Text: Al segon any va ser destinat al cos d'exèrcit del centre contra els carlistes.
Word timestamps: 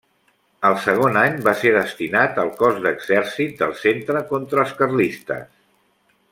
Al 0.69 0.77
segon 0.85 1.19
any 1.23 1.35
va 1.47 1.53
ser 1.59 1.73
destinat 1.75 2.41
al 2.45 2.49
cos 2.63 2.81
d'exèrcit 2.87 3.55
del 3.63 3.77
centre 3.85 4.25
contra 4.33 4.65
els 4.67 4.77
carlistes. 4.83 5.49